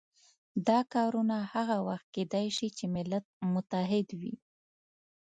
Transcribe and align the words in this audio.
دا 0.67 0.79
کارونه 0.93 1.37
هغه 1.53 1.77
وخت 1.87 2.07
کېدای 2.15 2.47
شي 2.57 2.67
چې 2.77 2.85
ملت 2.95 3.25
متحد 3.53 4.07
وي. 4.19 4.35